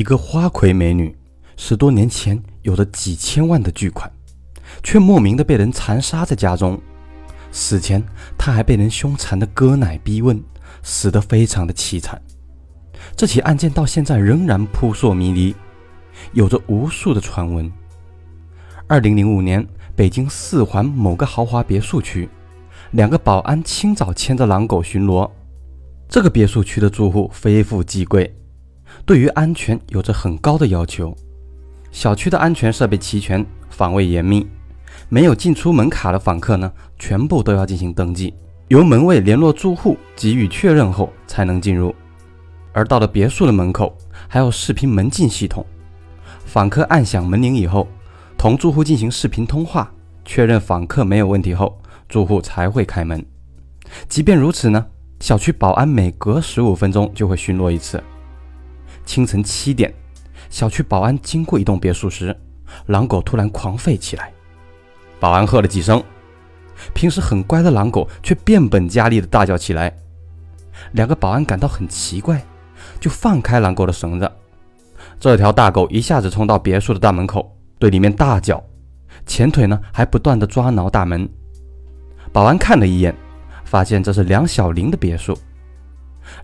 [0.00, 1.14] 一个花魁美女，
[1.58, 4.10] 十多年前有着几千万的巨款，
[4.82, 6.80] 却莫名的被人残杀在家中。
[7.52, 8.02] 死前，
[8.38, 10.42] 她还被人凶残的割奶逼问，
[10.82, 12.18] 死得非常的凄惨。
[13.14, 15.54] 这起案件到现在仍然扑朔迷离，
[16.32, 17.70] 有着无数的传闻。
[18.86, 22.26] 二零零五年，北京四环某个豪华别墅区，
[22.92, 25.30] 两个保安清早牵着狼狗巡逻。
[26.08, 28.34] 这个别墅区的住户非富即贵。
[29.04, 31.16] 对于安全有着很高的要求，
[31.90, 34.46] 小区的安全设备齐全，防卫严密。
[35.08, 38.34] 没有进出门卡的访客呢，全部都要进行登记，
[38.68, 41.94] 由门卫联络住户给予确认后才能进入。
[42.72, 43.96] 而到了别墅的门口，
[44.28, 45.66] 还有视频门禁系统，
[46.44, 47.88] 访客按响门铃以后，
[48.38, 49.90] 同住户进行视频通话，
[50.24, 53.24] 确认访客没有问题后，住户才会开门。
[54.08, 54.86] 即便如此呢，
[55.18, 58.00] 小区保安每隔十五分钟就会巡逻一次。
[59.10, 59.92] 清晨七点，
[60.50, 62.32] 小区保安经过一栋别墅时，
[62.86, 64.32] 狼狗突然狂吠起来。
[65.18, 66.00] 保安喝了几声，
[66.94, 69.92] 平时很乖的狼狗却变本加厉地大叫起来。
[70.92, 72.40] 两个保安感到很奇怪，
[73.00, 74.30] 就放开狼狗的绳子。
[75.18, 78.62] 这条大狗一下子冲到别墅的大门口，对里面大叫，
[79.26, 81.28] 前腿呢还不断地抓挠大门。
[82.32, 83.12] 保安看了一眼，
[83.64, 85.36] 发现这是梁小玲的别墅。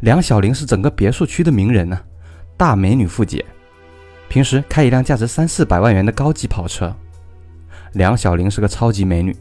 [0.00, 1.96] 梁小玲是整个别墅区的名人呢。
[2.58, 3.44] 大美女富姐，
[4.30, 6.94] 平时开一辆价值三四百万元的高级跑车。
[7.92, 9.36] 梁小玲是个超级美女，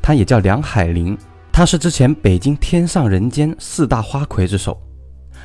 [0.00, 1.18] 她也叫梁海玲。
[1.50, 4.80] 她是之前北京天上人间四大花魁之首。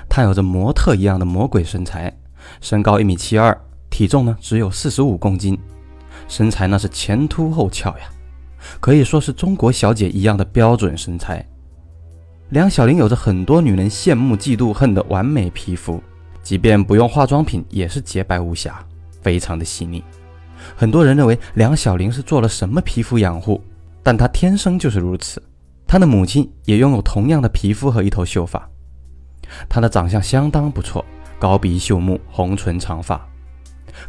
[0.08, 2.16] 她有着模特一样的魔鬼身材，
[2.62, 5.58] 身高一米七二，体重呢只有四十五公斤，
[6.28, 8.06] 身材那是前凸后翘呀，
[8.80, 11.44] 可以说是中国小姐一样的标准身材。
[12.50, 16.00] 梁小玲有着很多女人羡慕嫉妒恨的完美皮肤。
[16.48, 18.82] 即便不用化妆品，也是洁白无瑕，
[19.22, 20.02] 非常的细腻。
[20.78, 23.62] 很多人认为梁小玲是做了什么皮肤养护，
[24.02, 25.44] 但她天生就是如此。
[25.86, 28.66] 她的母亲也拥有同样的皮肤和一头秀发。
[29.68, 31.04] 她的长相相当不错，
[31.38, 33.20] 高鼻秀目，红唇长发。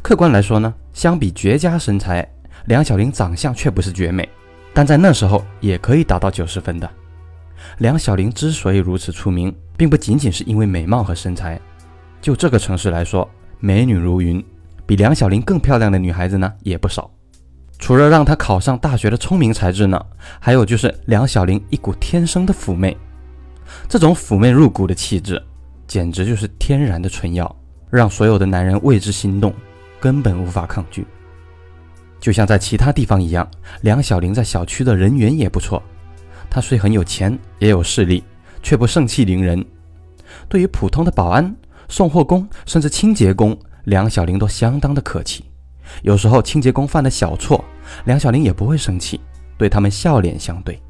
[0.01, 2.25] 客观来说呢，相比绝佳身材，
[2.67, 4.29] 梁小玲长相却不是绝美，
[4.73, 6.89] 但在那时候也可以达到九十分的。
[7.79, 11.61] 梁小玲之所以如此出名，并不仅仅是因为美貌和身材。
[12.21, 13.29] 就这个城市来说，
[13.61, 14.45] 美女如云，
[14.87, 17.11] 比梁小玲更漂亮的女孩子呢也不少。
[17.79, 20.05] 除了让她考上大学的聪明才智呢，
[20.41, 22.97] 还有就是梁小玲一股天生的妩媚。
[23.89, 25.41] 这种妩媚入骨的气质，
[25.87, 27.57] 简直就是天然的春药，
[27.89, 29.55] 让所有的男人为之心动，
[30.01, 31.07] 根本无法抗拒。
[32.19, 33.49] 就像在其他地方一样，
[33.83, 35.81] 梁小玲在小区的人缘也不错。
[36.51, 38.25] 她虽很有钱，也有势力，
[38.61, 39.65] 却不盛气凌人。
[40.49, 41.55] 对于普通的保安，
[41.89, 45.45] 送货工甚至清洁工，梁小玲都相当的客气。
[46.03, 47.65] 有时候清洁工犯了小错，
[48.05, 49.19] 梁小玲也不会生气，
[49.57, 50.81] 对他们笑脸相对。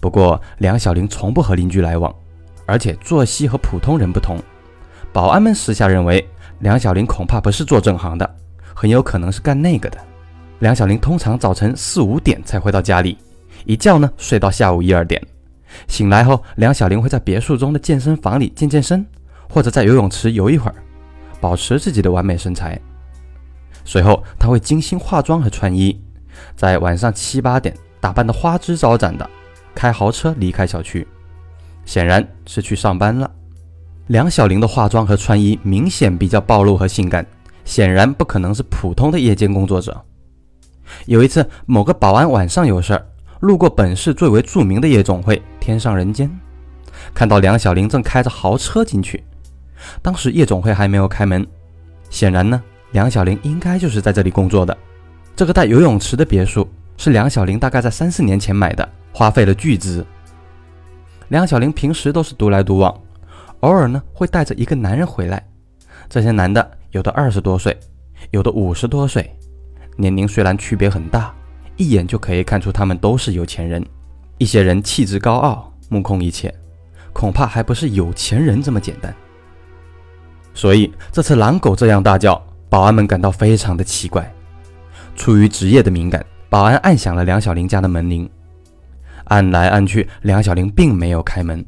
[0.00, 2.12] 不过梁小玲从不和邻居来往，
[2.66, 4.38] 而且作息和普通人不同。
[5.12, 6.26] 保安们私下认为，
[6.58, 8.36] 梁小玲恐怕不是做正行的，
[8.74, 9.98] 很有可能是干那个的。
[10.58, 13.16] 梁小玲通常早晨四五点才回到家里，
[13.64, 15.22] 一觉呢睡到下午一二点。
[15.86, 19.06] 醒来后，梁小玲会在别墅中的健身房里健健身。
[19.50, 20.74] 或者在游泳池游一会儿，
[21.40, 22.80] 保持自己的完美身材。
[23.84, 26.00] 随后，他会精心化妆和穿衣，
[26.54, 29.28] 在晚上七八点打扮的花枝招展的，
[29.74, 31.06] 开豪车离开小区，
[31.84, 33.30] 显然是去上班了。
[34.06, 37.26] 梁小玲的化妆和穿衣明显比较暴露和性感，
[37.64, 40.04] 显然不可能是普通的夜间工作者。
[41.06, 43.06] 有一次，某个保安晚上有事儿，
[43.40, 46.30] 路过本市最为著名的夜总会“天上人间”，
[47.14, 49.24] 看到梁小玲正开着豪车进去。
[50.02, 51.46] 当时夜总会还没有开门，
[52.08, 54.76] 显然呢，梁小玲应该就是在这里工作的。
[55.36, 60.04] 这个带游泳池的别墅是梁小玲大概在三四年前买的，花费了巨资。
[61.28, 62.94] 梁小玲平时都是独来独往，
[63.60, 65.42] 偶尔呢会带着一个男人回来。
[66.08, 67.78] 这些男的有的二十多岁，
[68.32, 69.34] 有的五十多岁，
[69.96, 71.32] 年龄虽然区别很大，
[71.76, 73.84] 一眼就可以看出他们都是有钱人。
[74.38, 76.52] 一些人气质高傲，目空一切，
[77.12, 79.14] 恐怕还不是有钱人这么简单。
[80.60, 84.30] 所以这次狼狗这样大叫，保安们感到非常的奇怪。
[85.16, 88.28] 出于职业的敏感，保安按响了梁小玲家的门铃。
[89.24, 91.64] 按来按去，梁小玲并没有开门。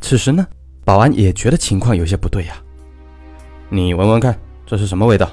[0.00, 0.46] 此时呢，
[0.84, 2.54] 保安也觉得情况有些不对呀。
[3.68, 5.28] 你闻闻看，这是什么味道？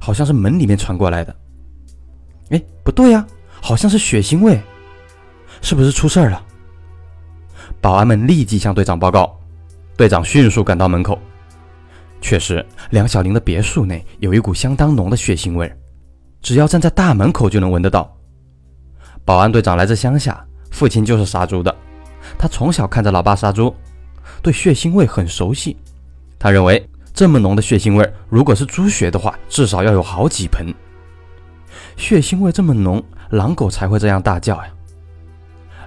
[0.00, 1.32] 好像是门里面传过来的。
[2.50, 3.24] 哎，不对呀，
[3.62, 4.60] 好像是血腥味，
[5.62, 6.44] 是不是出事儿了？
[7.80, 9.38] 保安们立即向队长报告。
[9.96, 11.16] 队长迅速赶到门口，
[12.28, 15.72] 确实，梁小玲的别墅内有一股相当浓的血腥味，
[16.42, 18.12] 只要站在大门口就能闻得到。
[19.24, 21.72] 保安队长来自乡下，父亲就是杀猪的，
[22.36, 23.72] 他从小看着老爸杀猪，
[24.42, 25.76] 对血腥味很熟悉。
[26.36, 26.84] 他认为
[27.14, 30.74] 这么浓的血腥味，如果是猪血的话，至少要有好几盆。
[31.96, 33.00] 血腥味这么浓，
[33.30, 34.68] 狼狗才会这样大叫呀。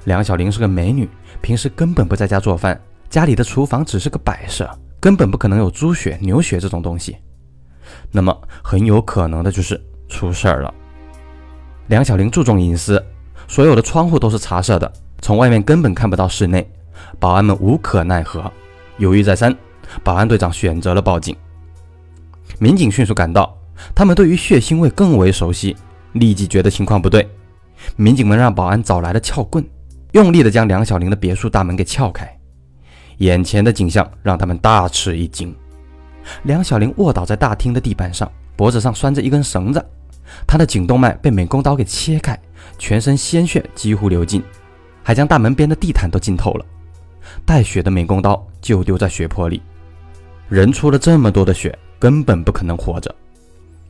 [0.05, 1.05] 梁小玲是个美女，
[1.41, 4.65] 平时根本不在家做饭，家里的厨房只是个摆设。
[4.99, 7.17] 根本不可能有猪血、牛血这种东西，
[8.11, 10.73] 那么很有可能的就是出事儿了。
[11.87, 13.03] 梁小玲注重隐私，
[13.47, 14.91] 所有的窗户都是茶色的，
[15.21, 16.69] 从外面根本看不到室内。
[17.17, 18.51] 保安们无可奈何，
[18.97, 19.55] 犹豫再三，
[20.03, 21.35] 保安队长选择了报警。
[22.59, 23.57] 民警迅速赶到，
[23.95, 25.75] 他们对于血腥味更为熟悉，
[26.13, 27.27] 立即觉得情况不对。
[27.95, 29.65] 民警们让保安找来了撬棍，
[30.11, 32.38] 用力地将梁小玲的别墅大门给撬开。
[33.19, 35.55] 眼前的景象让他们大吃一惊。
[36.43, 39.83] 梁小玲卧倒在大厅的地板上，脖子上拴着一根绳子，
[40.45, 42.37] 她的颈动脉被美工刀给切开，
[42.77, 44.43] 全身鲜血几乎流尽，
[45.03, 46.65] 还将大门边的地毯都浸透了。
[47.45, 49.61] 带血的美工刀就丢在血泊里，
[50.47, 53.13] 人出了这么多的血，根本不可能活着。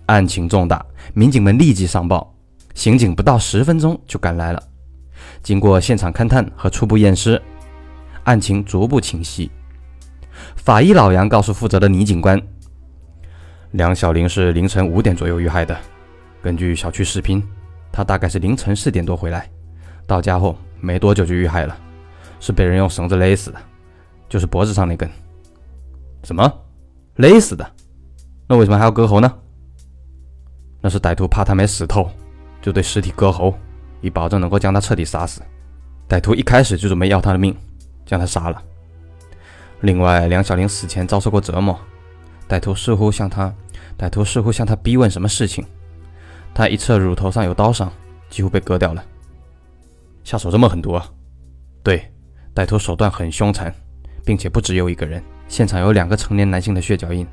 [0.07, 0.83] 案情重大，
[1.13, 2.33] 民警们立即上报，
[2.73, 4.63] 刑警不到十分钟就赶来了。
[5.43, 7.39] 经过现场勘探和初步验尸。
[8.29, 9.49] 案情逐步清晰。
[10.55, 12.39] 法医老杨告诉负责的倪警官
[13.73, 15.75] ：“梁小玲是凌晨五点左右遇害的。
[16.39, 17.43] 根据小区视频，
[17.91, 19.49] 她大概是凌晨四点多回来，
[20.05, 21.75] 到家后没多久就遇害了，
[22.39, 23.59] 是被人用绳子勒死的，
[24.29, 25.09] 就是脖子上那根。
[26.23, 26.53] 什么？
[27.15, 27.67] 勒死的？
[28.47, 29.33] 那为什么还要割喉呢？
[30.81, 32.07] 那是歹徒怕他没死透，
[32.61, 33.57] 就对尸体割喉，
[34.01, 35.41] 以保证能够将他彻底杀死。
[36.07, 37.57] 歹徒一开始就准备要他的命。”
[38.09, 38.59] 将他杀了。
[39.81, 41.79] 另外，梁小玲死前遭受过折磨，
[42.49, 43.53] 歹徒似乎向他，
[43.99, 45.63] 歹徒似乎向他逼问什么事情。
[46.55, 47.91] 他一侧乳头上有刀伤，
[48.27, 49.05] 几乎被割掉了。
[50.23, 51.07] 下手这么狠毒啊？
[51.83, 52.11] 对，
[52.55, 53.71] 歹徒手段很凶残，
[54.25, 55.23] 并且不只有一个人。
[55.47, 57.27] 现场有两个成年男性的血脚印，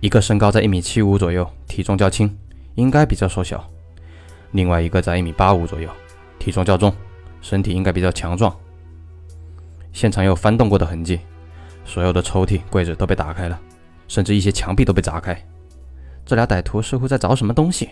[0.00, 2.34] 一个身高在一米七五左右，体重较轻，
[2.76, 3.58] 应该比较瘦小；
[4.52, 5.90] 另外一个在一米八五左右，
[6.38, 6.90] 体重较重，
[7.42, 8.54] 身体应该比较强壮。
[9.92, 11.20] 现场有翻动过的痕迹，
[11.84, 13.58] 所有的抽屉、柜子都被打开了，
[14.08, 15.36] 甚至一些墙壁都被砸开。
[16.24, 17.90] 这俩歹徒似乎在找什么东西，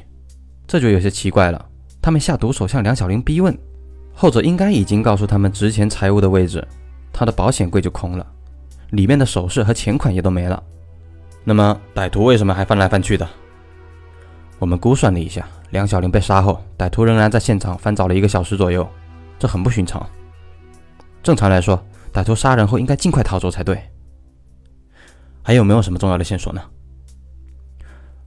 [0.66, 1.66] 这就有些奇怪了。
[2.00, 3.56] 他们下毒手向梁小玲逼问，
[4.14, 6.66] 后者应该已经告诉他们值钱财物的位置，
[7.12, 8.26] 他的保险柜就空了，
[8.90, 10.62] 里面的首饰和钱款也都没了。
[11.44, 13.28] 那么歹徒为什么还翻来翻去的？
[14.58, 18.88] 我们估算了一下，梁小玲被杀后，歹徒仍然在现场翻找了一个小时左右，
[19.38, 20.08] 这很不寻常。
[21.22, 21.82] 正常来说。
[22.12, 23.80] 歹徒杀人后应该尽快逃走才对。
[25.42, 26.62] 还有没有什么重要的线索呢？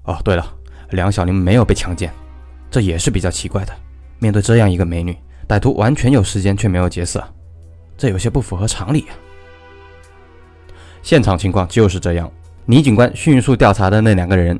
[0.04, 0.46] 哦，对了，
[0.90, 2.12] 梁小玲没有被强奸，
[2.70, 3.74] 这也是比较奇怪的。
[4.20, 7.24] 面对这样一个美女，歹徒完全有时间却没有劫色，
[7.98, 9.16] 这有些不符合常理啊。
[11.02, 12.30] 现场情况就是这样。
[12.66, 14.60] 倪警官迅速调查的那两个人，